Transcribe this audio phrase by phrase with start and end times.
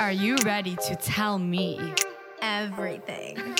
[0.00, 1.78] Are you ready to tell me?
[2.40, 3.36] Everything.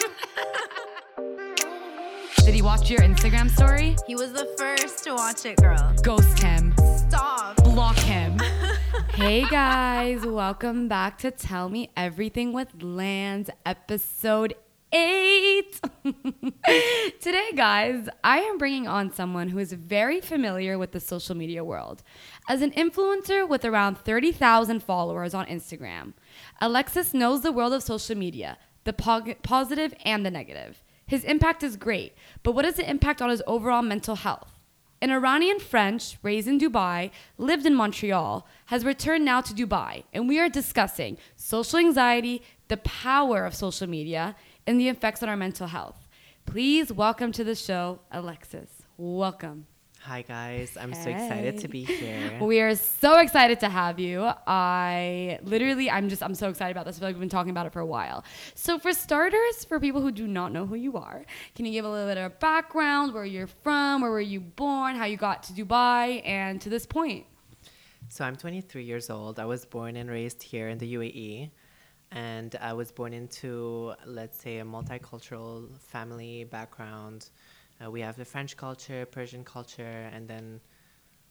[2.38, 3.94] Did he watch your Instagram story?
[4.06, 5.94] he was the first to watch it, girl.
[6.02, 6.74] Ghost him.
[6.96, 7.56] Stop.
[7.56, 8.38] Block him.
[9.12, 14.54] hey guys, welcome back to Tell Me Everything with Lands, episode
[14.92, 15.80] eight.
[17.20, 21.62] Today, guys, I am bringing on someone who is very familiar with the social media
[21.62, 22.02] world.
[22.48, 26.14] As an influencer with around 30,000 followers on Instagram,
[26.60, 30.82] Alexis knows the world of social media, the pog- positive and the negative.
[31.06, 34.52] His impact is great, but what is the impact on his overall mental health?
[35.02, 40.28] An Iranian French raised in Dubai, lived in Montreal, has returned now to Dubai, and
[40.28, 45.36] we are discussing social anxiety, the power of social media, and the effects on our
[45.36, 46.06] mental health.
[46.44, 48.82] Please welcome to the show, Alexis.
[48.98, 49.66] Welcome.
[50.04, 52.38] Hi guys, I'm so excited to be here.
[52.40, 54.30] We are so excited to have you.
[54.46, 56.96] I literally, I'm just, I'm so excited about this.
[56.96, 58.24] I feel like we've been talking about it for a while.
[58.54, 61.84] So, for starters, for people who do not know who you are, can you give
[61.84, 65.42] a little bit of background, where you're from, where were you born, how you got
[65.44, 67.26] to Dubai, and to this point?
[68.08, 69.38] So I'm 23 years old.
[69.38, 71.50] I was born and raised here in the UAE,
[72.10, 77.28] and I was born into, let's say, a multicultural family background.
[77.82, 80.60] Uh, we have the French culture, Persian culture, and then,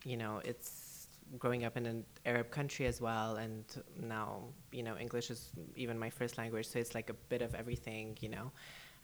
[0.03, 3.36] you know, it's growing up in an Arab country as well.
[3.36, 3.64] And
[4.02, 7.53] now, you know, English is even my first language, so it's like a bit of
[7.53, 8.52] everything, you know.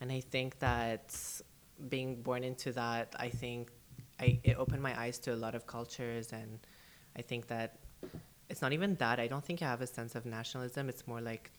[0.02, 1.16] And I think that
[1.90, 3.72] being born into that, I think
[4.20, 6.60] I, it opened my eyes to a lot of cultures, and
[7.16, 7.78] I think that
[8.50, 9.20] it's not even that.
[9.20, 10.90] I don't think I have a sense of nationalism.
[10.90, 11.52] It's more like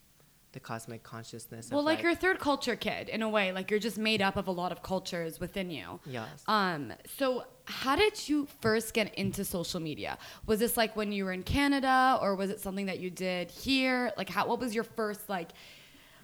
[0.56, 1.68] the cosmic consciousness.
[1.70, 3.52] Well, of like, you're a third culture kid in a way.
[3.52, 6.00] Like you're just made up of a lot of cultures within you.
[6.06, 6.42] Yes.
[6.48, 6.94] Um.
[7.18, 10.16] So, how did you first get into social media?
[10.46, 13.50] Was this like when you were in Canada, or was it something that you did
[13.50, 14.12] here?
[14.16, 14.48] Like, how?
[14.48, 15.50] What was your first like?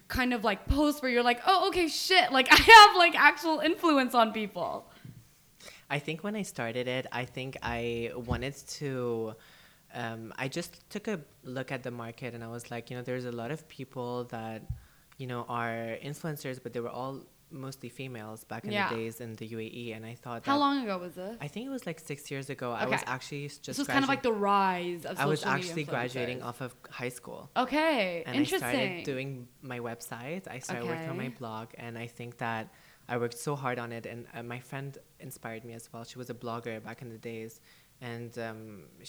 [0.09, 3.61] kind of like post where you're like oh okay shit like i have like actual
[3.61, 4.85] influence on people
[5.89, 9.35] I think when I started it, I think I wanted to.
[9.93, 13.03] Um, I just took a look at the market and I was like, you know,
[13.03, 14.63] there's a lot of people that,
[15.17, 17.21] you know, are influencers, but they were all
[17.51, 18.89] mostly females back in Yeah.
[18.89, 19.95] the days in the UAE.
[19.95, 22.49] And I thought, how long ago was this I think it was like six years
[22.49, 22.71] ago.
[22.71, 23.11] I was Okay.
[23.15, 23.65] actually just.
[23.67, 27.09] this was kind of like the rise of I was actually graduating off of high
[27.09, 27.51] school.
[27.55, 30.47] okay and interesting I started doing my website.
[30.49, 32.73] I started working on my blog, and I think that
[33.07, 34.05] I worked so hard on it.
[34.07, 36.03] And uh, my friend inspired me as well.
[36.05, 37.59] She was a blogger back in the days,
[38.11, 38.61] and um,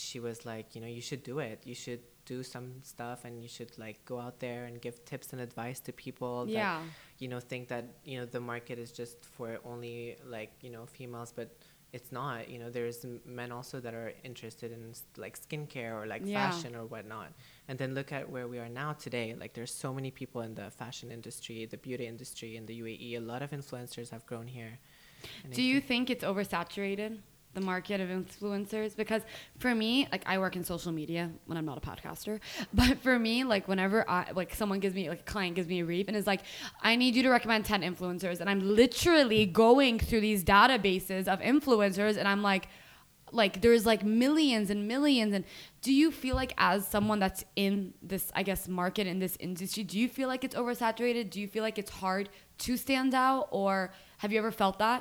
[0.05, 1.59] she was like, you know, you should do it.
[1.71, 2.03] You should
[2.35, 5.79] do some stuff, and you should like go out there and give tips and advice
[5.87, 6.35] to people.
[6.47, 6.79] That, yeah
[7.23, 9.97] you know, think that you know the market is just for only
[10.37, 11.49] like you know females, but
[11.97, 12.39] it's not.
[12.53, 12.99] You know, there's
[13.41, 14.83] men also that are interested in
[15.25, 16.39] like skincare or like Yeah.
[16.51, 17.29] fashion or whatnot.
[17.69, 19.29] And then look at where we are now today.
[19.43, 23.11] Like there's so many people in the fashion industry, the beauty industry in the UAE.
[23.17, 24.73] A lot of influencers have grown here.
[25.45, 27.13] I Do you think- think it's oversaturated,
[27.55, 28.97] the market of influencers?
[28.97, 29.23] Because
[29.59, 32.41] for me, like I work in social media when I'm not a podcaster,
[32.75, 35.81] but for me, like whenever I like someone gives me like a client gives me
[35.81, 36.43] a brief and is like,
[36.83, 41.41] I need you to recommend 10 influencers, and I'm literally going through these databases of
[41.41, 42.69] influencers, and I'm like,
[43.35, 45.45] like there's like millions and millions and
[45.83, 49.83] do you feel like as someone that's in this i guess market in this industry
[49.93, 52.29] do you feel like it's oversaturated do you feel like it's hard
[52.59, 53.73] to stand out or
[54.19, 55.01] have you ever felt that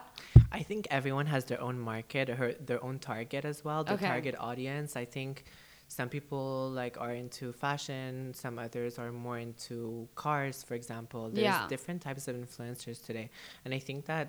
[0.52, 4.06] I think everyone has their own market, or their own target as well, the Okay.
[4.06, 4.96] target audience.
[4.96, 5.46] I think
[5.88, 11.30] some people like are into fashion, some others are more into cars, for example.
[11.30, 11.68] There's Yeah.
[11.68, 13.32] different types of influencers today.
[13.66, 14.26] And I think that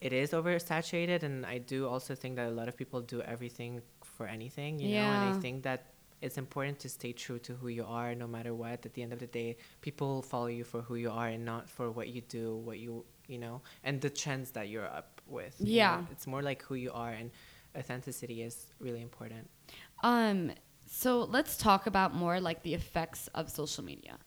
[0.00, 3.80] it is oversaturated and I do also think that a lot of people do everything
[4.02, 5.92] for anything, you know, and I think that
[6.22, 8.84] it's important to stay true to who you are no matter what.
[8.86, 11.68] At the end of the day, people follow you for who you are and not
[11.68, 15.56] for what you do, what you you know, and the trends that you're up with.
[15.60, 15.96] you Yeah.
[15.96, 16.06] know.
[16.12, 17.30] It's more like who you are and
[17.76, 19.50] authenticity is really important.
[20.02, 20.52] Um,
[20.86, 24.18] so let's talk about more like the effects of social media,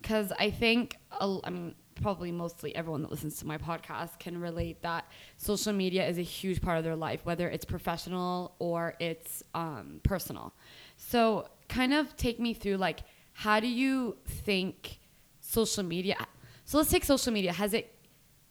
[0.00, 4.82] because I think i mean probably mostly everyone that listens to my podcast can relate
[4.82, 5.06] that
[5.36, 10.00] social media is a huge part of their life, whether it's professional or it's um,
[10.02, 10.54] personal.
[10.96, 13.00] So kind of take me through like
[13.32, 14.98] how do you think
[15.40, 16.16] social media?
[16.64, 17.52] So let's take social media.
[17.52, 17.94] Has it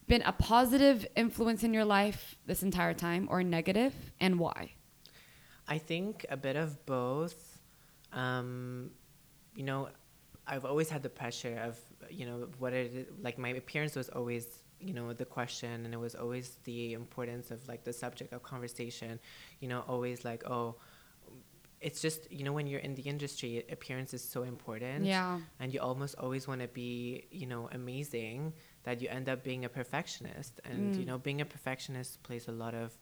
[0.07, 4.73] been a positive influence in your life this entire time or negative, and why?
[5.67, 7.59] I think a bit of both.
[8.11, 8.91] Um,
[9.55, 9.89] you know,
[10.47, 11.77] I've always had the pressure of,
[12.09, 15.93] you know, what it is, like my appearance was always, you know, the question and
[15.93, 19.19] it was always the importance of like the subject of conversation,
[19.59, 20.75] you know, always like, oh,
[21.79, 25.39] it's just you know when you're in the industry appearance is so important Yeah.
[25.59, 28.53] and you almost always want to be you know amazing
[28.83, 31.07] that you end up being a perfectionist and you Mm.
[31.07, 32.95] know being a perfectionist plays a lot of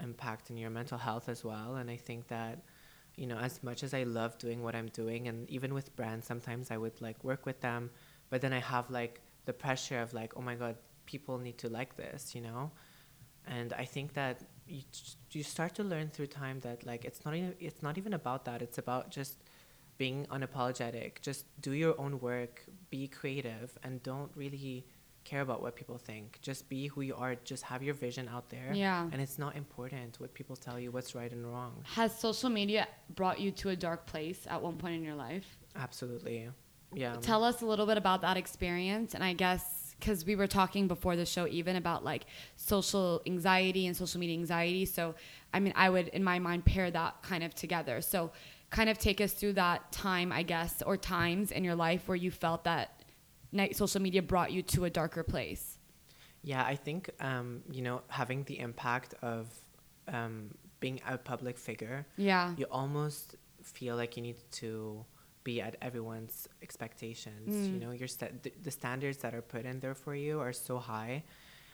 [0.00, 2.62] impact in your mental health as well and i think that
[3.22, 6.26] you know as much as i love doing what i'm doing and even with brands
[6.26, 7.90] sometimes i would like work with them
[8.30, 10.76] but then i have like the pressure of like oh my god
[11.06, 12.70] people need to like this you know?
[13.46, 14.36] And i think that
[14.66, 14.82] you,
[15.32, 18.44] you start to learn through time that like it's not even it's not even about
[18.46, 18.62] that.
[18.62, 19.36] It's about just
[19.98, 21.20] being unapologetic.
[21.20, 24.86] Just do your own work be creative and don't really
[25.24, 28.48] care about what people think just be who you are just have your vision out
[28.50, 29.08] there Yeah.
[29.12, 32.86] and it's not important what people tell you what's right and wrong Has social media
[33.14, 35.46] brought you to a dark place at one point in your life?
[35.76, 36.48] absolutely
[36.94, 39.14] yeah Tell us a little bit about that experience.
[39.14, 42.26] And I guess because we were talking before the show, even about like
[42.56, 44.84] social anxiety and social media anxiety.
[44.84, 45.14] So,
[45.54, 48.00] I mean, I would, in my mind, pair that kind of together.
[48.02, 48.30] So,
[48.70, 52.16] kind of take us through that time, I guess, or times in your life where
[52.16, 53.01] you felt that
[53.72, 55.78] social media brought you to a darker place.
[56.42, 59.46] Yeah, I think um, you know having the impact of
[60.08, 60.50] um,
[60.80, 62.54] being a public figure, Yeah.
[62.56, 65.04] you almost feel like you need to
[65.44, 67.48] be at everyone's expectations.
[67.54, 67.72] Mm.
[67.74, 70.52] You know, your sta- the, the standards that are put in there for you are
[70.52, 71.22] so high,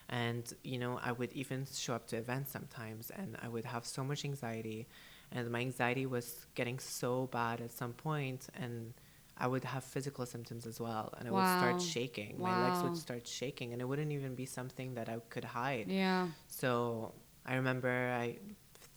[0.09, 3.85] and you know I would even show up to events sometimes, and I would have
[3.87, 4.87] so much anxiety,
[5.33, 8.93] and my anxiety was getting so bad at some point, and
[9.39, 12.41] I would have physical symptoms as well, and I would start shaking.
[12.41, 15.87] My legs would start shaking, and it wouldn't even be something that I could hide.
[15.89, 16.29] Yeah.
[16.49, 17.13] So
[17.47, 18.39] I remember I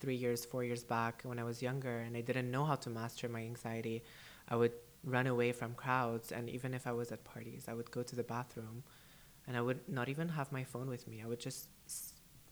[0.02, 2.90] three years, four years back when I was younger and I didn't know how to
[2.90, 4.04] master my anxiety,
[4.50, 4.74] I would
[5.04, 8.16] run away from crowds and even if I was at parties, I would go to
[8.16, 8.84] the bathroom
[9.48, 11.22] and I would not even have my phone with me.
[11.24, 11.70] I would just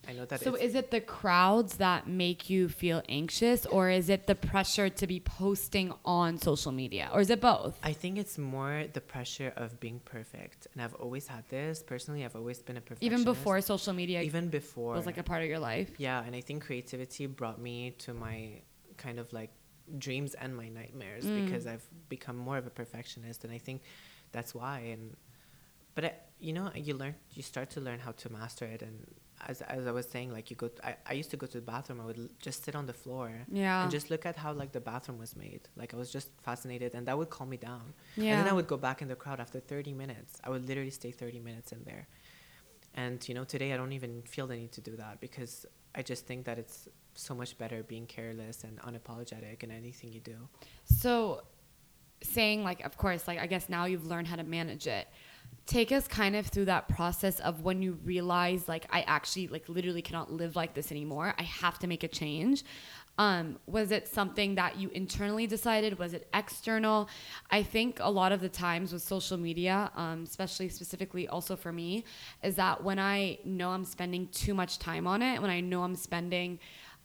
[0.07, 4.09] I know that So is it the crowds that make you feel anxious or is
[4.09, 7.77] it the pressure to be posting on social media or is it both?
[7.83, 10.67] I think it's more the pressure of being perfect.
[10.73, 11.83] And I've always had this.
[11.83, 13.21] Personally, I've always been a perfectionist.
[13.21, 15.91] Even before social media even before was like a part of your life?
[15.97, 18.61] Yeah, and I think creativity brought me to my
[18.97, 19.51] kind of like
[19.97, 21.45] dreams and my nightmares Mm.
[21.45, 23.81] because I've become more of a perfectionist, and I think
[24.31, 24.79] that's why.
[24.93, 25.15] And
[25.95, 28.81] but I, you know, you learn, you start to learn how to master it.
[28.81, 29.05] And
[29.47, 31.61] as as I was saying, like you go, I, I used to go to the
[31.73, 32.01] bathroom.
[32.01, 33.81] I would l- just sit on the floor Yeah.
[33.83, 35.61] and just look at how like the bathroom was made.
[35.75, 37.93] Like I was just fascinated, and that would calm me down.
[38.17, 38.31] Yeah.
[38.31, 40.39] And then I would go back in the crowd after 30 minutes.
[40.43, 42.07] I would literally stay 30 minutes in there.
[42.95, 45.65] And you know, today I don't even feel the need to do that because
[45.95, 50.19] I just think that it's so much better being careless and unapologetic in anything you
[50.19, 50.37] do.
[50.85, 51.43] So,
[52.21, 55.07] saying like, of course, like I guess now you've learned how to manage it.
[55.69, 59.69] Take us kind of through that process of when you realize like I actually like
[59.69, 61.35] literally cannot live like this anymore.
[61.37, 62.63] I have to make a change.
[63.19, 65.99] Um, was it something that you internally decided?
[65.99, 67.07] Was it external?
[67.51, 71.71] I think a lot of the times with social media, um, especially specifically also for
[71.71, 72.03] me,
[72.41, 75.83] is that when I know I'm spending too much time on it, when I know
[75.83, 76.57] I'm spending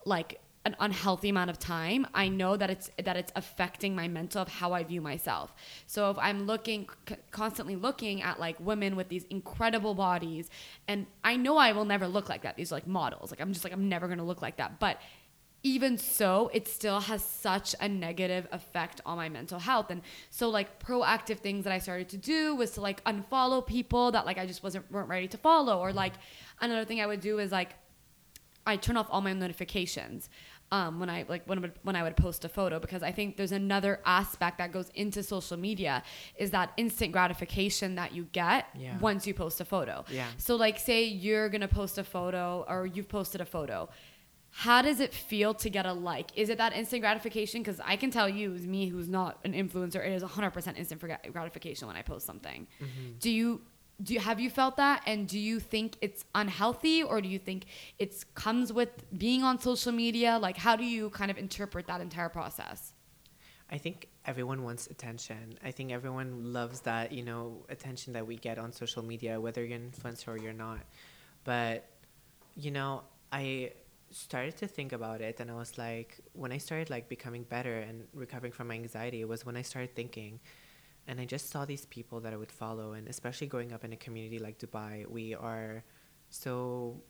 [0.07, 4.41] like an unhealthy amount of time i know that it's that it's affecting my mental
[4.41, 5.55] of how i view myself.
[5.87, 10.49] So if i'm looking c- constantly looking at like women with these incredible bodies
[10.89, 13.53] and i know i will never look like that these are like models like i'm
[13.53, 14.99] just like i'm never to look like that but
[15.65, 19.91] even so it still has such a negative effect on my mental health.
[19.91, 24.13] And so like proactive things that i started to do was to like unfollow people
[24.13, 26.13] that like i just wasn't weren't ready to follow or like
[26.61, 27.71] another thing i would do is like
[28.67, 30.31] I turn off all my notifications
[30.77, 33.13] um, when I like when I would, when I would post a photo because I
[33.19, 35.95] think there's another aspect that goes into social media
[36.45, 38.99] is that instant gratification that you get Yeah.
[39.09, 39.97] once you post a photo.
[40.11, 40.27] Yeah.
[40.47, 43.89] So like say you're gonna post a photo or you've posted a photo.
[44.67, 46.29] How does it feel to get a like?
[46.43, 47.61] Is it that instant gratification?
[47.63, 50.99] Because I can tell you, as me who's not an influencer, it is 100% instant
[51.33, 52.61] gratification when I post something.
[53.19, 53.49] Do you
[54.03, 57.39] do you, have you felt that and do you think it's unhealthy or do you
[57.39, 57.67] think
[57.99, 62.01] it comes with being on social media like how do you kind of interpret that
[62.01, 62.95] entire process
[63.71, 65.59] I think everyone wants attention.
[65.65, 69.65] I think everyone loves that, you know, attention that we get on social media, whether
[69.65, 70.81] you're an influencer or you're not.
[71.45, 71.89] But,
[72.55, 73.73] you know, I
[74.11, 77.81] started to think about it and I was like, when I started like becoming better
[77.81, 80.41] and recovering from my anxiety, it was when I started thinking
[81.07, 83.93] and I just saw these people that I would follow and especially growing up in
[83.93, 85.85] a community like Dubai, we are
[86.31, 87.03] so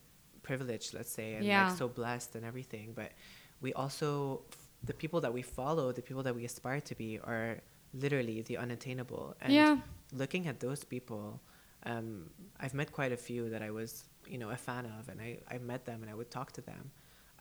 [0.42, 1.60] privileged, let's say, and Yeah.
[1.60, 3.12] like so blessed and everything, but
[3.60, 4.42] we also
[4.84, 7.60] the people that we follow, the people that we aspire to be, are
[7.94, 9.34] literally the unattainable.
[9.40, 9.76] And Yeah.
[10.12, 11.40] looking at those people,
[11.86, 12.28] um,
[12.60, 15.38] I've met quite a few that I was, you know, a fan of, and I,
[15.50, 16.90] I met them and I would talk to them,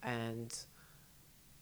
[0.04, 0.56] and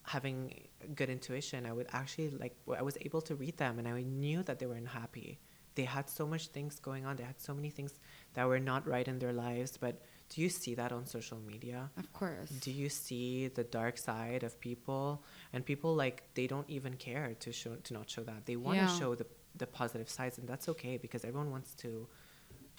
[0.03, 4.01] having good intuition, I would actually like I was able to read them, and I
[4.01, 5.39] knew that they were unhappy.
[5.75, 7.15] They had so much things going on.
[7.15, 7.93] They had so many things
[8.33, 9.77] that were not right in their lives.
[9.77, 11.89] But do you see that on social media?
[11.97, 12.49] Of course.
[12.49, 15.23] Do you see the dark side of people?
[15.53, 18.45] And people like they don't even care to show to not show that.
[18.45, 18.99] They want to Yeah.
[18.99, 22.07] show the the positive sides, and that's okay because everyone wants to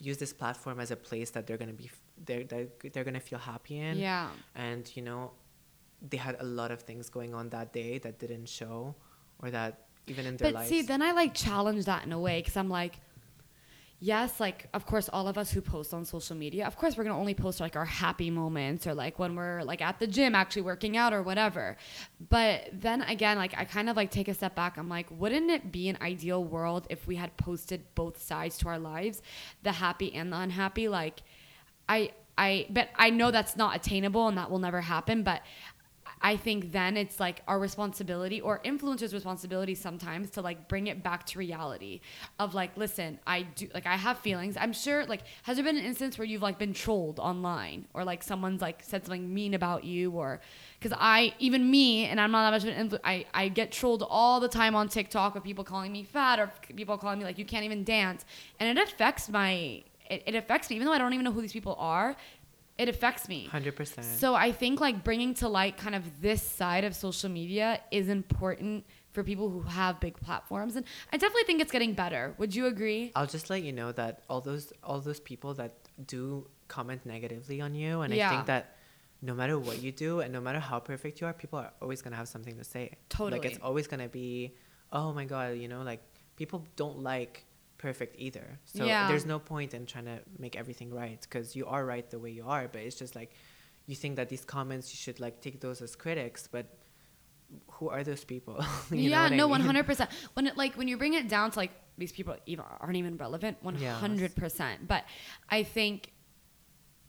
[0.00, 1.90] use this platform as a place that they're gonna be
[2.26, 3.96] they're they're, they're gonna feel happy in.
[3.98, 4.28] Yeah.
[4.54, 5.32] And you know,
[6.10, 8.94] they had a lot of things going on that day that didn't show,
[9.40, 10.68] or that even in their But lives.
[10.68, 12.98] see, then I like challenge that in a way because I'm like,
[14.00, 17.04] yes, like of course, all of us who post on social media, of course, we're
[17.04, 20.34] gonna only post like our happy moments or like when we're like at the gym
[20.34, 21.76] actually working out or whatever.
[22.28, 24.76] But then again, like I kind of like take a step back.
[24.76, 28.68] I'm like, wouldn't it be an ideal world if we had posted both sides to
[28.68, 29.22] our lives,
[29.62, 30.88] the happy and the unhappy?
[30.88, 31.22] Like,
[31.88, 32.10] I.
[32.38, 35.22] I but I know that's not attainable and that will never happen.
[35.22, 35.42] But
[36.22, 41.02] I think then it's like our responsibility or influencers' responsibility sometimes to like bring it
[41.02, 42.00] back to reality
[42.38, 44.56] of like, listen, I do like I have feelings.
[44.58, 48.04] I'm sure like has there been an instance where you've like been trolled online or
[48.04, 50.40] like someone's like said something mean about you or
[50.78, 53.72] because I even me and I'm not that much of an influ- I I get
[53.72, 57.24] trolled all the time on TikTok of people calling me fat or people calling me
[57.24, 58.24] like you can't even dance
[58.60, 61.40] and it affects my it, it affects me even though I don't even know who
[61.40, 62.16] these people are.
[62.82, 63.40] It affects me.
[63.46, 64.04] Hundred percent.
[64.22, 68.08] So I think like bringing to light kind of this side of social media is
[68.08, 72.34] important for people who have big platforms, and I definitely think it's getting better.
[72.38, 73.12] Would you agree?
[73.14, 75.72] I'll just let you know that all those all those people that
[76.14, 78.64] do comment negatively on you, and I think that
[79.30, 82.02] no matter what you do and no matter how perfect you are, people are always
[82.02, 82.84] gonna have something to say.
[83.08, 84.56] totally Like it's always gonna be,
[84.92, 86.02] oh my god, you know, like
[86.34, 87.44] people don't like
[87.86, 88.46] perfect either.
[88.64, 89.08] So Yeah.
[89.08, 92.30] there's no point in trying to make everything right because you are right the way
[92.38, 92.64] you are.
[92.72, 93.30] But it's just like
[93.90, 96.66] you think that these comments you should like take those as critics, but
[97.76, 98.56] who are those people?
[98.90, 100.08] Yeah, no, one hundred percent.
[100.34, 103.16] When it like when you bring it down to like these people even aren't even
[103.26, 104.86] relevant, one hundred percent.
[104.92, 105.02] But
[105.58, 106.12] I think,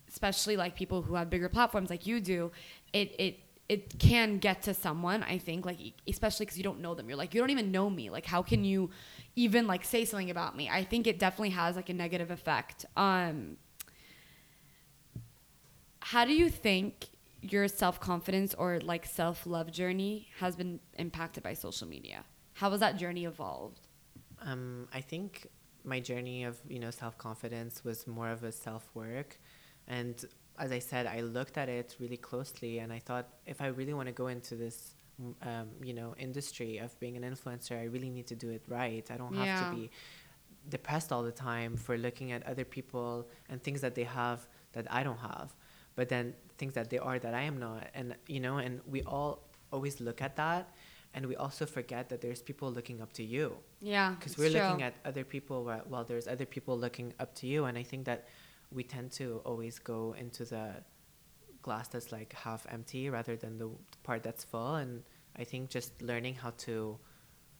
[0.08, 2.50] especially like people who have bigger platforms like you do,
[2.92, 3.34] it it
[3.68, 5.22] it can get to someone.
[5.22, 7.08] I think like especially because you don't know them.
[7.08, 8.10] You're like you don't even know me.
[8.10, 8.90] Like how can you
[9.36, 10.68] even like say something about me?
[10.68, 12.84] I think it definitely has like a negative effect.
[12.96, 13.56] Um,
[16.00, 17.08] how do you think
[17.40, 22.24] your self confidence or like self love journey has been impacted by social media?
[22.54, 23.80] How has that journey evolved?
[24.42, 25.46] Um, I think
[25.84, 29.38] my journey of you know self confidence was more of a self work,
[29.88, 30.24] and
[30.58, 33.94] as I said, I looked at it really closely, and I thought if I really
[33.94, 34.94] want to go into this,
[35.42, 39.08] um, you know, industry of being an influencer, I really need to do it right.
[39.10, 39.58] I don't have Yeah.
[39.70, 39.90] to be
[40.68, 44.86] depressed all the time for looking at other people and things that they have that
[44.90, 45.54] I don't have,
[45.94, 49.02] but then things that they are that I am not, and you know, and we
[49.02, 49.32] all
[49.72, 50.68] always look at that.
[51.16, 54.82] And we also forget that there's people looking up to you Yeah, because we're looking
[54.82, 58.04] at other people while, while there's other people looking up to you and i think
[58.06, 58.26] that
[58.72, 60.82] we tend to always go into the
[61.66, 63.68] glass that's like half empty rather than the
[64.02, 65.02] part that's full and
[65.42, 66.76] i think just learning how to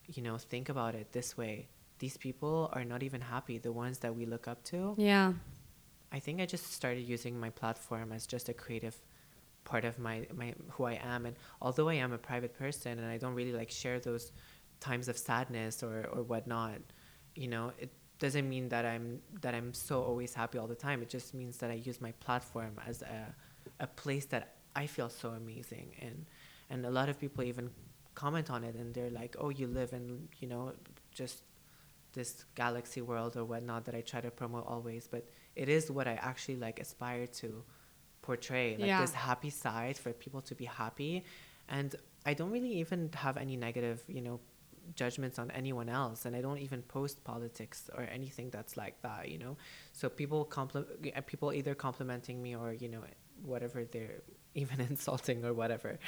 [0.06, 1.68] you know think about it this way.
[1.98, 4.94] These people are not even happy the ones that we look up to.
[4.98, 5.32] Yeah,
[6.12, 8.96] I think I just started using my platform as just a creative
[9.64, 13.08] part of my, my who I am and although I am a private person and
[13.08, 14.30] I don't really like share those
[14.78, 16.80] times of sadness or, or whatnot,
[17.34, 21.00] you know, it doesn't mean that I'm that I'm so always happy all the time.
[21.02, 23.34] It just means that I use my platform as a
[23.80, 26.26] a place that I feel so amazing and
[26.70, 27.70] and a lot of people even
[28.14, 30.72] comment on it and they're like, Oh, you live in, you know,
[31.12, 31.42] just
[32.12, 36.06] this galaxy world or whatnot that I try to promote always, but it is what
[36.06, 37.64] I actually like aspire to
[38.22, 39.00] portray, like Yeah.
[39.00, 41.24] this happy side for people to be happy.
[41.68, 41.94] And
[42.24, 44.40] I don't really even have any negative, you know,
[44.94, 49.28] judgments on anyone else, and I don't even post politics or anything that's like that,
[49.30, 49.56] you know.
[49.92, 53.02] So people compli- uh, people either complimenting me or you know
[53.44, 54.22] whatever they're
[54.54, 55.98] even insulting or whatever.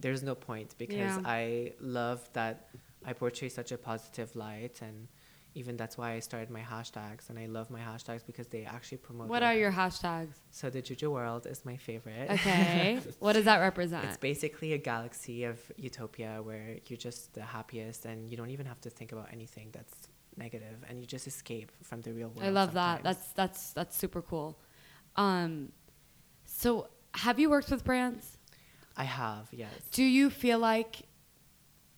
[0.00, 1.20] There's no point because Yeah.
[1.24, 2.68] I love that
[3.04, 5.08] I portray such a positive light and
[5.54, 8.98] even that's why I started my hashtags and I love my hashtags because they actually
[8.98, 10.34] promote What are your hashtags?
[10.50, 12.30] so the Juju world is my favorite.
[12.30, 14.04] Okay, what does that represent?
[14.04, 18.66] It's basically a galaxy of utopia where you're just the happiest and you don't even
[18.66, 19.94] have to think about anything that's
[20.36, 22.42] negative and you just escape from the real world.
[22.42, 23.02] I love that.
[23.02, 24.58] That's that's that's super cool.
[25.16, 25.72] Um,
[26.56, 28.38] so have you worked with brands?
[28.96, 29.70] I have, yes.
[29.92, 31.02] Do you feel like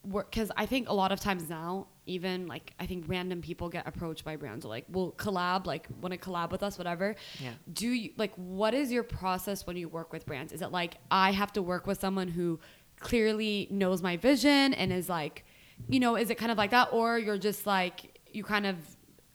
[0.03, 0.29] work?
[0.29, 3.87] Because I think a lot of times now, even like I think random people get
[3.87, 7.15] approached by brands or like, will collab, like want to collab with us, whatever.
[7.41, 7.51] Yeah.
[7.71, 10.51] Do you like what is your process when you work with brands?
[10.51, 12.59] Is it like I have to work with someone who
[12.99, 15.45] clearly knows my vision and is like,
[15.87, 18.75] you know, is it kind of like that, or you're just like you kind of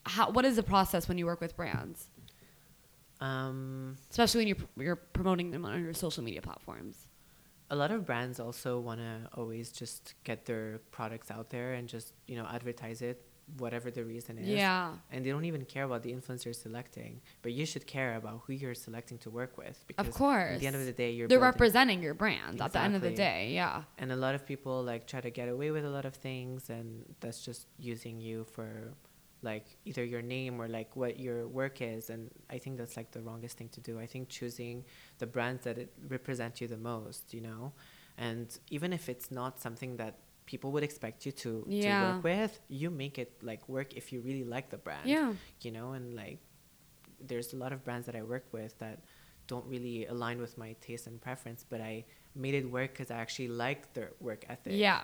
[0.05, 2.11] how what is the process when you work with brands,
[3.29, 6.97] Um, especially when you're you're promoting them on your social media platforms?
[7.71, 10.67] a lot of brands also want to always just get their
[10.97, 13.17] products out there and just you know advertise it
[13.59, 14.93] whatever the reason is Yeah.
[15.13, 17.13] and they don't even care about the influencer you're selecting
[17.43, 20.55] but you should care about who you're selecting to work with because course.
[20.55, 23.03] at the end of the day you're They're representing your brand at the end of
[23.09, 23.41] the day.
[23.61, 23.83] Yeah.
[24.01, 26.69] and a lot of people like try to get away with a lot of things
[26.77, 26.87] and
[27.21, 27.63] that's just
[27.93, 28.69] using you for
[29.45, 33.11] like either your name or like what your work is and i think that's like
[33.17, 33.93] the wrongest thing to do.
[34.05, 34.85] I think choosing
[35.23, 37.73] the brands that it represent you the most you know?
[38.27, 38.47] And
[38.77, 40.15] even if it's not something that
[40.47, 41.51] people would expect you to,
[41.85, 45.33] to work with you make it like work if you really like the brand Yeah.
[45.65, 45.89] you know?
[45.97, 46.39] And like
[47.29, 48.97] there's a lot of brands that i work with that
[49.47, 51.95] don't really align with my taste and preference but i
[52.45, 54.73] made it work because i actually like their work ethic.
[54.87, 55.03] Yeah.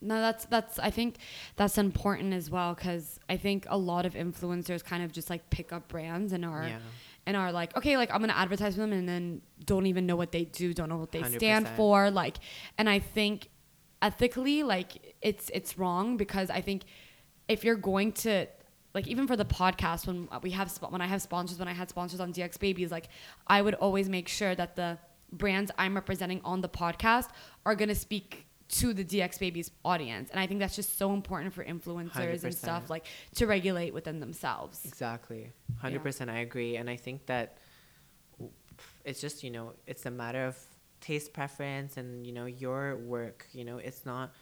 [0.00, 1.16] No, that's that's I think
[1.56, 5.48] that's important as well because I think a lot of influencers kind of just like
[5.50, 6.78] pick up brands and are Yeah.
[7.26, 10.16] and are like, okay, like I'm gonna advertise for them and then don't even know
[10.16, 11.76] what they do, don't know what they stand 100%.
[11.76, 12.36] for, like
[12.76, 13.48] and I think
[14.02, 16.82] ethically, like it's it's wrong because I think
[17.48, 18.46] if you're going to
[18.94, 21.72] like even for the podcast when we have sp- when I have sponsors when I
[21.72, 23.08] had sponsors on DX Babies like
[23.46, 24.98] I would always make sure that the
[25.32, 27.28] brands I'm representing on the podcast
[27.66, 31.12] are going to speak to the DX Babies audience and I think that's just so
[31.12, 32.54] important for influencers and 100%.
[32.54, 33.06] stuff like
[33.36, 34.80] to regulate within themselves.
[34.84, 35.52] Exactly.
[35.82, 36.76] 100% I agree.
[36.76, 37.58] And I think that
[39.04, 40.56] it's just, you know, it's a matter of
[41.00, 43.46] taste preference and, you know, your work.
[43.52, 44.32] You know, it's not,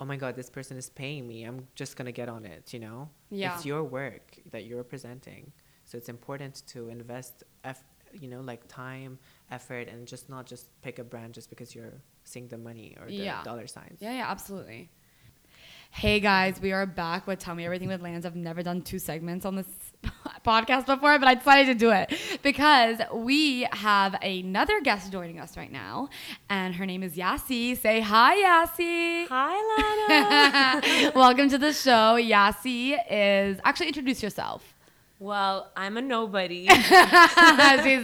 [0.00, 1.44] oh my God, this person is paying me.
[1.44, 3.08] I'm just going to get on it, you know?
[3.30, 3.54] Yeah.
[3.54, 5.52] It's your work that you're presenting.
[5.84, 9.18] So it's important to invest, eff- you know, like time,
[9.50, 13.06] effort, and just not just pick a brand just because you're seeing the money or
[13.06, 13.42] the Yeah.
[13.42, 13.98] dollar signs.
[14.00, 14.90] Yeah, yeah, absolutely.
[15.90, 18.26] Hey guys, we are back with Tell Me Everything with Lands.
[18.26, 19.66] I've never done two segments on this
[20.46, 25.56] podcast before, but I decided to do it because we have another guest joining us
[25.56, 26.10] right now,
[26.50, 27.76] and her name is Yassi.
[27.80, 29.26] Say hi, Yassi.
[29.28, 31.12] Hi, Lana.
[31.16, 32.16] Welcome to the show.
[32.20, 34.74] Yassi is actually introduce yourself.
[35.20, 36.66] Well, I'm a nobody.
[36.68, 36.82] She's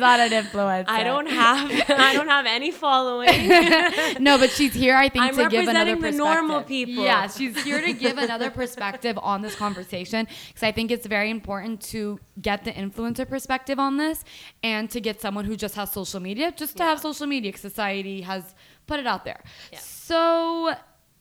[0.01, 0.85] not an influencer.
[0.89, 3.49] I don't have I don't have any following.
[4.21, 6.19] no, but she's here, I think, I'm to give another representing the perspective.
[6.49, 7.05] normal people.
[7.05, 11.31] Yeah, she's here to give another perspective on this conversation because I think it's very
[11.31, 14.25] important to get the influencer perspective on this
[14.63, 16.91] and to get someone who just has social media, just to Yeah.
[16.91, 17.53] have social media.
[17.53, 18.55] 'cause Society has
[18.87, 19.43] put it out there.
[19.73, 19.79] Yeah.
[19.79, 20.75] So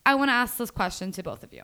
[0.06, 1.64] I want to ask this question to both of you.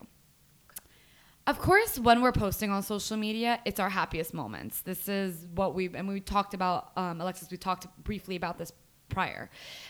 [1.49, 4.81] Of course, when we're posting on social media, it's our happiest moments.
[4.81, 6.91] This is what we and we talked about.
[6.95, 8.71] Um, Alexis, we talked briefly about this
[9.09, 9.49] prior,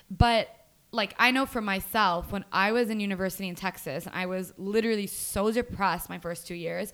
[0.09, 0.47] but
[0.93, 4.53] like I know for myself, when I was in university in Texas, and I was
[4.57, 6.93] literally so depressed my first two years,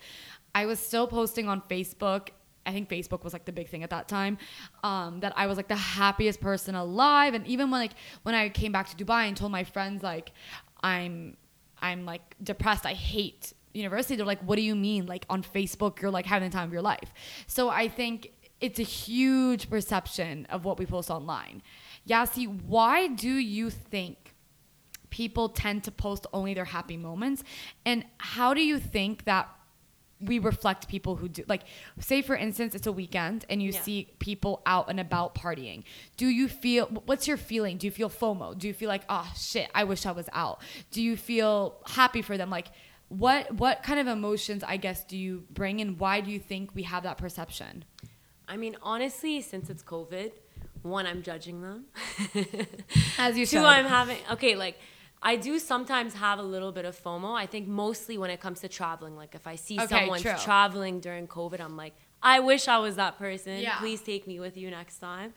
[0.55, 2.29] I was still posting on Facebook.
[2.65, 4.39] I think Facebook was like the big thing at that time.
[4.83, 8.49] Um, that I was like the happiest person alive, and even when like when I
[8.49, 10.31] came back to Dubai and told my friends like
[10.81, 11.37] I'm
[11.83, 12.87] I'm like depressed.
[12.87, 14.15] I hate university.
[14.15, 15.05] They're like, what do you mean?
[15.05, 17.13] Like on Facebook, you're like having the time of your life.
[17.47, 21.61] So I think it's a huge perception of what we post online.
[22.05, 24.33] Yasi, why do you think
[25.09, 27.43] people tend to post only their happy moments?
[27.85, 29.49] And how do you think that
[30.21, 31.63] we reflect people who do like
[31.99, 33.81] say for instance it's a weekend and you Yeah.
[33.81, 35.83] see people out and about partying
[36.15, 39.29] do you feel what's your feeling do you feel fomo do you feel like oh
[39.35, 42.67] shit i wish i was out do you feel happy for them like
[43.09, 46.73] what what kind of emotions i guess do you bring and why do you think
[46.73, 47.85] we have that perception
[48.47, 50.31] I mean, honestly, since it's COVID,
[50.83, 51.85] one, I'm judging them.
[53.17, 54.77] as you Two, should I'm having okay, like
[55.21, 57.35] I do sometimes have a little bit of FOMO.
[57.35, 59.15] I think mostly when it comes to traveling.
[59.15, 60.33] Like if I see Okay, someone's true.
[60.43, 63.57] traveling during COVID, I'm like, I wish I was that person.
[63.59, 63.79] Yeah.
[63.79, 65.33] Please take me with you next time.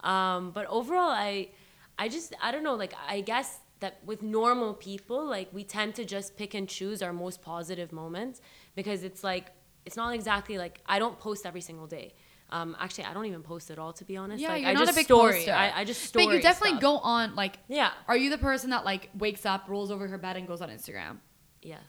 [0.00, 1.50] Um, but overall, I,
[1.96, 2.74] I just I don't know.
[2.74, 7.02] Like I guess that with normal people, like we tend to just pick and choose
[7.02, 8.40] our most positive moments
[8.74, 9.52] because it's like
[9.86, 12.14] it's not exactly like I don't post every single day.
[12.50, 14.40] Um, actually, I don't even post at all to be honest.
[14.42, 15.32] yeah like, you're I not just a big story.
[15.34, 15.52] poster.
[15.52, 16.26] I, I just story.
[16.26, 16.80] but you definitely stuff.
[16.82, 17.90] go on like Yeah.
[18.08, 20.70] are you the person that like wakes up rolls over her bed and goes on
[20.70, 21.18] instagram
[21.62, 21.80] Yes.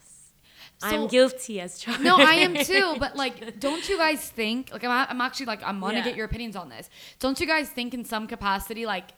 [0.78, 2.02] So- I'm guilty as charged.
[2.02, 2.96] No, I am too.
[2.98, 4.70] But like, don't you guys think?
[4.72, 6.04] Like, I'm, I'm actually like, I'm gonna Yeah.
[6.04, 6.88] get your opinions on this.
[7.18, 9.08] Don't you guys think in some capacity, like,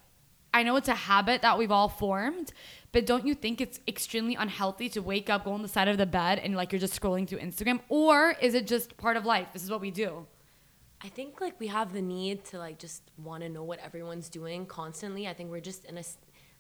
[0.55, 2.53] I know it's a habit that we've all formed,
[2.93, 5.97] but don't you think it's extremely unhealthy to wake up, go on the side of
[5.97, 9.25] the bed, and like you're just scrolling through Instagram, or is it just part of
[9.25, 9.49] life?
[9.53, 10.27] This is what we do.
[11.05, 14.29] I think like we have the need to like just want to know what everyone's
[14.29, 15.27] doing constantly.
[15.27, 16.03] I think we're just in a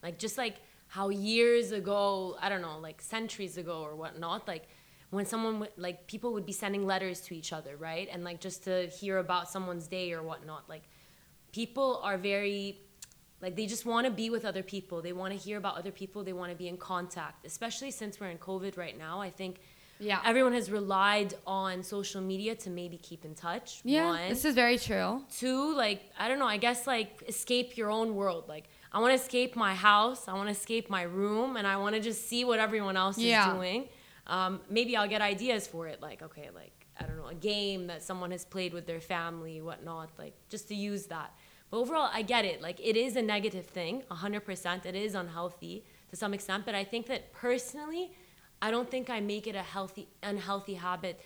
[0.03, 0.57] like just like
[0.89, 4.69] how years ago, I don't know, like centuries ago or whatnot, like
[5.11, 8.09] when someone would, like people would be sending letters to each other, right?
[8.11, 10.83] And like just to hear about someone's day or whatnot, like
[11.53, 12.81] people are very
[13.43, 15.03] like they just want to be with other people.
[15.03, 16.23] They want to hear about other people.
[16.25, 19.21] They want to be in contact especially since we're in covid right now.
[19.21, 19.55] I think
[19.99, 20.21] Yeah.
[20.25, 23.69] everyone has relied on social media to maybe keep in touch.
[23.85, 24.29] Yeah, one.
[24.29, 25.11] this is very true.
[25.41, 28.45] two like i don't know i guess like escape your own world.
[28.55, 30.21] Like i want to escape my house.
[30.31, 33.19] I want to escape my room and i want to just see what everyone else
[33.19, 33.33] Yeah.
[33.49, 33.81] is doing.
[34.37, 35.99] Um, maybe i'll get ideas for it.
[36.09, 39.57] Like okay like i don't know a game that someone has played with their family
[39.69, 40.09] whatnot.
[40.23, 41.31] Like just to use that
[41.73, 45.85] but overall i get it like it is a negative thing 100% it is unhealthy
[46.11, 48.13] to some extent but i think that personally
[48.61, 51.21] i don't think i make it a healthy unhealthy habit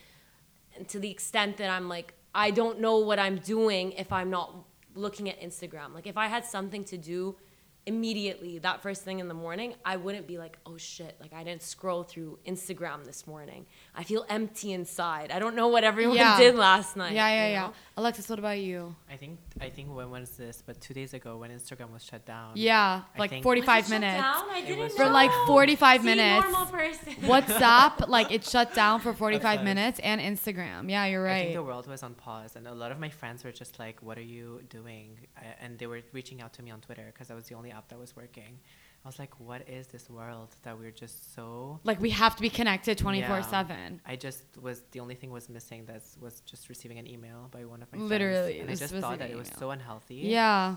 [0.89, 4.55] to the extent that I'm like, I don't know what I'm doing if I'm not
[4.95, 5.95] looking at Instagram.
[5.95, 7.37] Like, if I had something to do
[7.87, 11.44] immediately that first thing in the morning, I wouldn't be like, oh shit, like I
[11.44, 13.64] didn't scroll through Instagram this morning.
[13.94, 15.31] I feel empty inside.
[15.31, 16.37] I don't know what everyone Yeah.
[16.37, 17.12] did last night.
[17.14, 17.61] Yeah, yeah, yeah.
[17.68, 17.72] know?
[17.96, 18.94] Alexis, what about you?
[19.11, 20.62] I think I think when was this?
[20.66, 22.53] But two days ago when Instagram was shut down.
[22.55, 24.22] Yeah, I like think- 45 Was shut minutes.
[24.22, 24.44] down?
[24.51, 26.46] I didn't was For like 45 See, minutes.
[26.51, 27.12] Normal person.
[27.22, 29.64] WhatsApp, like it shut down for 45 Okay.
[29.64, 30.90] minutes, and Instagram.
[30.90, 33.09] Yeah, you're right I think the world was on pause, and a lot of my
[33.09, 35.18] friends were just like, "What are you doing?"
[35.61, 37.99] And they were reaching out to me on Twitter because i was the only that
[37.99, 38.59] was working.
[39.05, 42.43] I was like, "What is this world that we're just so?" Like we have to
[42.43, 43.43] be connected 24 Yeah.
[43.43, 44.01] 7.
[44.05, 47.65] I just was the only thing was missing that was just receiving an email by
[47.65, 50.17] one of my Literally, friends, and I just thought that receiving it was so unhealthy.
[50.39, 50.77] Yeah.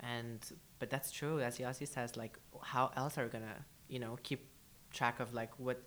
[0.00, 0.40] and
[0.78, 3.56] but that's true as Yasi says like how else are we gonna
[3.88, 4.40] you know keep
[4.92, 5.78] track of like what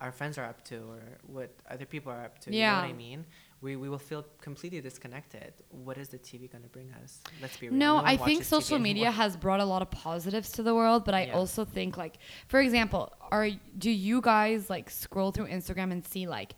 [0.00, 2.80] our friends are up to or what other people are up to you know Yeah.
[2.82, 3.26] what I mean
[3.60, 7.68] we, we will feel completely disconnected what is the TV gonna bring us let's be
[7.68, 9.22] real No, I think watches TV social media anymore.
[9.24, 11.32] has brought a lot of positives to the world, but I Yeah.
[11.36, 16.26] also think like for example, are do you guys like scroll through Instagram and see
[16.28, 16.54] like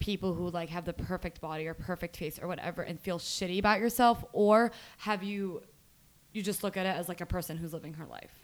[0.00, 3.58] people who like have the perfect body or perfect face or whatever and feel shitty
[3.58, 5.62] about yourself or have you
[6.32, 8.43] you just look at it as like a person who's living her life?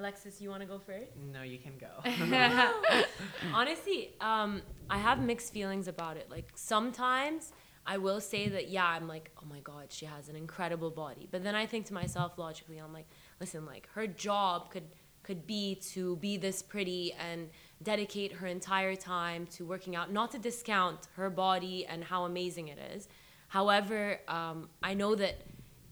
[0.00, 1.12] Alexis, you want to go first?
[1.32, 1.92] no you can go
[3.54, 6.30] Honestly, um, I have mixed feelings about it.
[6.30, 7.52] Like sometimes
[7.86, 11.28] I will say that yeah, I'm like, oh my god, she has an incredible body.
[11.30, 13.08] But then I think to myself logically, I'm like,
[13.40, 14.84] listen, like her job could
[15.22, 17.50] could be to be this pretty and
[17.82, 20.10] dedicate her entire time to working out.
[20.10, 23.06] Not to discount her body and how amazing it is.
[23.48, 25.36] However, um, I know that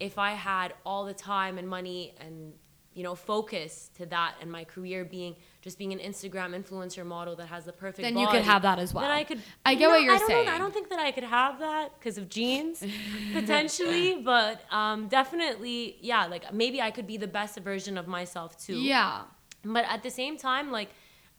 [0.00, 2.52] if I had all the time and money and
[2.98, 7.36] you know focus to that and my career being just being an Instagram influencer model
[7.36, 9.04] that has the perfect Then you could have that as well.
[9.04, 9.40] Then I could.
[9.64, 10.52] I get what you're I don't know.
[10.52, 12.84] I don't think that I could have that because of genes,
[13.32, 16.26] potentially, but um, definitely, yeah.
[16.26, 18.80] Like maybe I could be the best version of myself too.
[18.80, 19.22] Yeah.
[19.64, 20.90] But at the same time, like,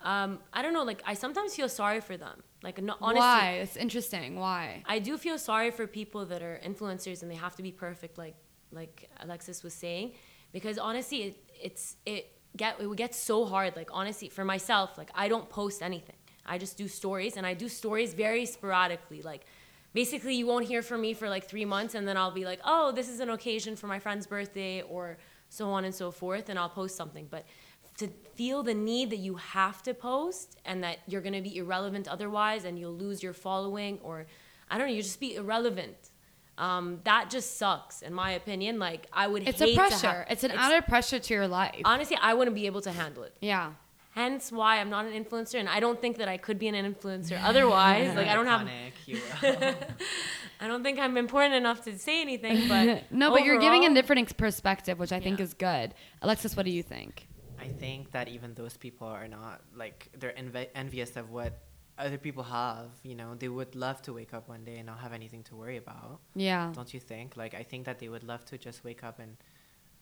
[0.02, 0.84] um, I don't know.
[0.84, 2.42] Like I sometimes feel sorry for them.
[2.64, 3.60] Like no, honestly, Why?
[3.64, 4.38] It's interesting.
[4.38, 4.84] Why?
[4.86, 8.18] I do feel sorry for people that are influencers and they have to be perfect,
[8.18, 8.36] like
[8.72, 10.14] like Alexis was saying,
[10.52, 13.76] because honestly, it, it's it get it would get so hard.
[13.76, 16.16] Like honestly, for myself, like I don't post anything.
[16.46, 19.22] I just do stories, and I do stories very sporadically.
[19.22, 19.46] Like
[19.94, 22.60] basically, you won't hear from me for like three months, and then I'll be like,
[22.64, 25.18] oh, this is an occasion for my friend's birthday, or
[25.50, 27.28] so on and so forth, and I'll post something.
[27.30, 27.46] But
[28.00, 31.58] to feel the need that you have to post and that you're going to be
[31.58, 34.26] irrelevant otherwise and you'll lose your following or
[34.72, 36.12] i don't know you just be irrelevant
[36.60, 40.26] um, that just sucks in my opinion like i would It's hate a to pressure.
[40.30, 41.82] it's an added pressure to your life.
[41.86, 43.72] honestly i wouldn't be able to handle it yeah.
[44.12, 46.76] hence why i'm not an influencer and i don't think that i could be an
[46.76, 49.76] influencer otherwise like i don't have Iconic, you will.
[50.60, 53.94] i don't think i'm important enough to say anything but no, but you're giving a
[53.94, 55.46] different perspective, which I think Yeah.
[55.46, 55.94] is good.
[56.22, 57.28] Alexis, what do you think?
[57.60, 61.52] I think that even those people are not like they're envi- envious of what
[62.00, 62.90] other people have.
[63.04, 65.56] You know, they would love to wake up one day and not have anything to
[65.56, 66.20] worry about.
[66.36, 66.72] Yeah.
[66.74, 67.38] Don't you think?
[67.38, 69.38] Like, I think that they would love to just wake up and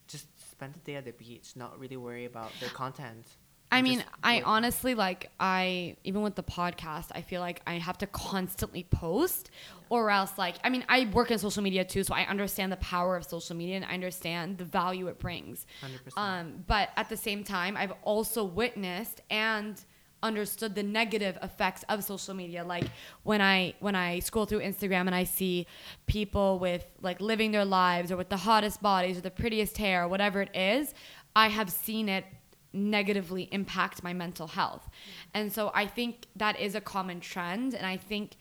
[0.08, 3.26] just spend the day at the beach, not really worry about their content.
[3.70, 7.98] I mean, I honestly like I even with the podcast, I feel like I have
[7.98, 9.52] to constantly post
[9.90, 12.78] or else like I mean, I work in social media too, so I understand the
[12.78, 15.66] power of social media and I understand the value it brings.
[15.84, 16.18] 100%.
[16.18, 19.84] Um, but at the same time, I've also witnessed and
[20.24, 22.64] understood the negative effects of social media.
[22.64, 22.86] Like
[23.24, 25.68] when i when i scroll through instagram and i see
[26.06, 30.04] people with like living their lives or with the hottest bodies or the prettiest hair
[30.04, 30.94] or whatever it is
[31.36, 32.26] i have seen it
[32.74, 34.90] negatively impact my mental health.
[35.34, 37.74] And so i think that is a common trend.
[37.74, 38.38] And i think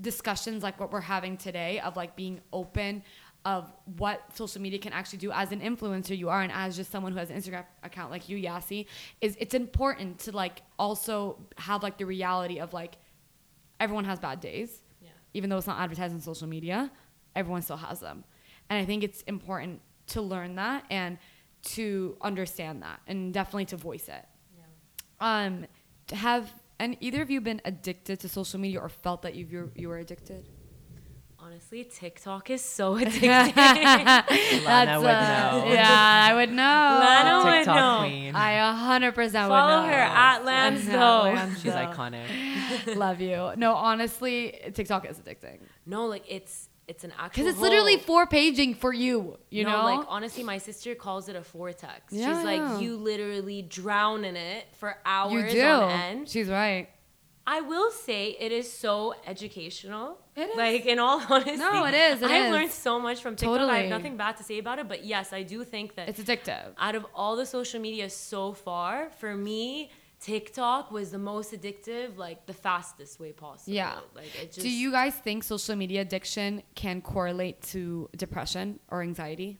[0.00, 3.02] discussions like what we're having today of like being open
[3.48, 6.90] of what social media can actually do as an influencer you are and as just
[6.90, 8.86] someone who has an Instagram account like you, Yasi,
[9.22, 12.98] is it's important to like also have like the reality of like
[13.80, 14.82] everyone has bad days.
[15.00, 15.08] Yeah.
[15.32, 16.92] Even though it's not advertised on social media,
[17.34, 18.22] everyone still has them.
[18.68, 21.16] And I think it's important to learn that and
[21.76, 24.26] to understand that and definitely to voice it.
[25.20, 25.64] Um,
[26.12, 29.88] have and either of you been addicted to social media or felt that you, you
[29.88, 30.46] were addicted?
[31.50, 33.56] Honestly, TikTok is so addicting.
[33.56, 35.64] Lana would know.
[35.66, 36.54] Uh, yeah, I would know.
[37.00, 37.98] Lana would TikTok know.
[38.06, 38.34] queen.
[38.34, 41.22] I a hundred percent would Follow her at Lands At though.
[41.22, 42.96] Lands She's iconic.
[42.96, 43.52] Love you.
[43.56, 47.28] No, honestly, TikTok is addicting No, like it's it's an actual.
[47.30, 49.38] because it's literally four paging for you.
[49.48, 52.12] You no, know, like honestly, my sister calls it a vortex.
[52.12, 52.78] Yeah, She's like, yeah.
[52.80, 55.66] you literally drown in it for hours you do.
[55.66, 56.28] on end.
[56.28, 56.90] She's right.
[57.50, 60.18] I will say it is so educational.
[60.38, 60.56] It is.
[60.56, 61.56] Like in all honesty.
[61.56, 62.52] No, it is, it I've is.
[62.52, 63.60] learned so much from TikTok.
[63.60, 66.20] I have nothing bad to say about it, but yes, I do think that It's
[66.20, 66.66] addictive.
[66.78, 72.16] out of all the social media so far, for me, TikTok was the most addictive,
[72.16, 73.72] like the fastest way possible.
[73.72, 73.98] Yeah.
[74.14, 79.02] Like it just Do you guys think social media addiction can correlate to depression or
[79.02, 79.58] anxiety?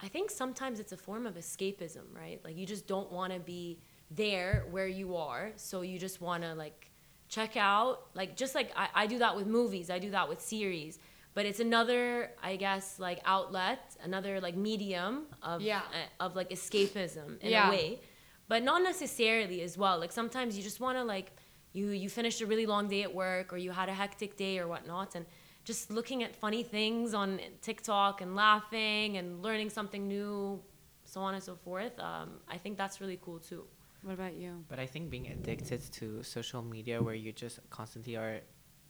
[0.00, 2.40] I think sometimes it's a form of escapism, right?
[2.44, 6.42] Like you just don't want to be there where you are, so you just want
[6.44, 6.90] to like
[7.28, 10.40] check out, like just like I, I do that with movies, I do that with
[10.40, 10.98] series,
[11.34, 15.82] but it's another, I guess, like outlet, another like medium of Yeah.
[16.20, 17.68] uh, of like escapism in Yeah.
[17.68, 18.00] a way,
[18.48, 19.98] but not necessarily as well.
[19.98, 21.32] Like sometimes you just want to like
[21.72, 24.58] you you finished a really long day at work or you had a hectic day
[24.58, 25.26] or whatnot and
[25.64, 30.62] just looking at funny things on TikTok and laughing and learning something new,
[31.04, 31.98] so on and so forth.
[31.98, 33.64] Um, I think that's really cool too.
[34.06, 34.64] What about you?
[34.68, 38.38] But I think being addicted to social media, where you just constantly are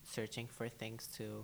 [0.03, 1.43] searching for things to,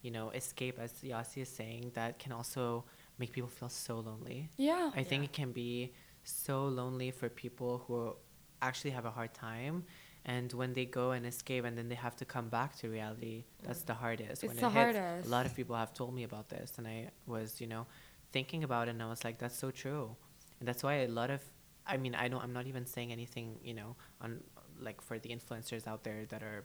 [0.00, 2.86] you know, escape, as Yasi is saying, that can also
[3.18, 4.48] make people feel so lonely.
[4.56, 4.90] Yeah.
[4.96, 5.92] I think it can be
[6.24, 8.16] so lonely for people who
[8.62, 9.84] actually have a hard time.
[10.24, 13.44] And when they go and escape and then they have to come back to reality,
[13.62, 14.44] that's the hardest.
[14.44, 15.28] It's when the it hits, hardest.
[15.28, 17.86] A lot of people have told me about this, and I was, you know,
[18.32, 20.16] thinking about it, and I was like, that's so true.
[20.58, 21.42] And that's why a lot of,
[21.86, 24.40] I mean, I don't, I'm not even saying anything, you know, on
[24.80, 26.64] like for the influencers out there that are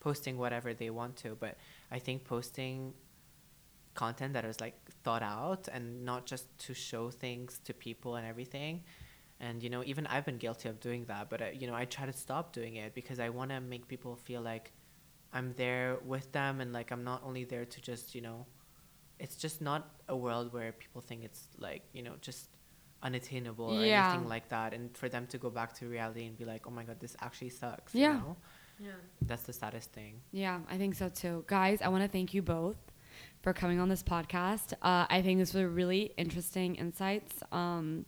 [0.00, 1.56] posting whatever they want to, but
[1.90, 2.92] I think posting
[3.94, 8.26] content that is like thought out and not just to show things to people and
[8.26, 8.82] everything.
[9.40, 11.84] And you know even i've been guilty of doing that but I, you know i
[11.84, 14.72] try to stop doing it because i want to make people feel like
[15.32, 18.46] i'm there with them and like i'm not only there to just you know
[19.20, 22.48] it's just not a world where people think it's like you know just
[23.02, 24.10] unattainable or Yeah.
[24.10, 26.70] anything like that and for them to go back to reality and be like oh
[26.70, 28.14] my god this actually sucks Yeah.
[28.14, 28.36] you know?
[28.80, 28.90] Yeah.
[29.22, 31.44] that's the saddest thing Yeah, I think so too.
[31.48, 32.76] Guys, I want to thank you both
[33.42, 34.72] for coming on this podcast.
[34.82, 37.42] Uh, I think this was really interesting insights.
[37.50, 38.04] Um,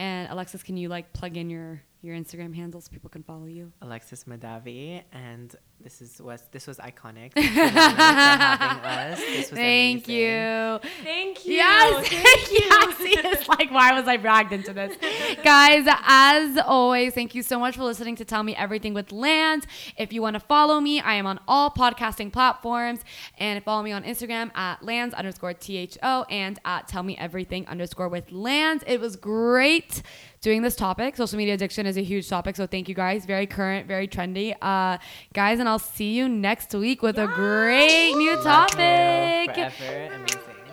[0.00, 3.46] and Alexis, can you like plug in your your Instagram handle so people can follow
[3.46, 3.72] you?
[3.82, 7.32] Alexis Madavi, and this is was this was iconic.
[7.34, 9.18] Thank you, for having us.
[9.20, 10.14] This was Thank amazing.
[10.14, 10.80] you.
[11.04, 11.52] Thank you.
[11.54, 12.58] Yes, Thank you.
[12.60, 12.94] yes.
[13.38, 14.96] It's like, why was I dragged into this?
[15.44, 19.66] Guys, as always, thank you so much for listening to Tell Me Everything with Lands.
[19.96, 23.00] If you want to follow me, I am on all podcasting platforms.
[23.38, 28.08] And follow me on Instagram at lands underscore THO and at Tell Me Everything underscore
[28.08, 28.82] with Lands.
[28.86, 30.02] It was great
[30.40, 31.16] doing this topic.
[31.16, 32.56] Social media addiction is a huge topic.
[32.56, 33.26] So thank you guys.
[33.26, 34.54] Very current, very trendy.
[34.62, 34.98] Uh,
[35.32, 39.54] guys, and I'll see you next week with a great new topic.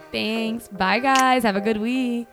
[0.09, 0.69] Thanks.
[0.69, 1.43] Bye, guys.
[1.43, 2.27] Have a good week.